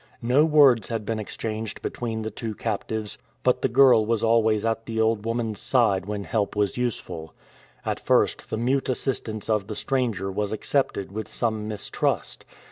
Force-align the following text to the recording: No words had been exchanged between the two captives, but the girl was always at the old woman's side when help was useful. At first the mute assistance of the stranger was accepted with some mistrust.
No 0.23 0.45
words 0.45 0.87
had 0.87 1.05
been 1.05 1.19
exchanged 1.19 1.83
between 1.83 2.23
the 2.23 2.31
two 2.31 2.55
captives, 2.55 3.19
but 3.43 3.61
the 3.61 3.69
girl 3.69 4.03
was 4.03 4.23
always 4.23 4.65
at 4.65 4.87
the 4.87 4.99
old 4.99 5.27
woman's 5.27 5.59
side 5.59 6.07
when 6.07 6.23
help 6.23 6.55
was 6.55 6.75
useful. 6.75 7.35
At 7.85 7.99
first 7.99 8.49
the 8.49 8.57
mute 8.57 8.89
assistance 8.89 9.47
of 9.47 9.67
the 9.67 9.75
stranger 9.75 10.31
was 10.31 10.53
accepted 10.53 11.11
with 11.11 11.27
some 11.27 11.67
mistrust. 11.67 12.45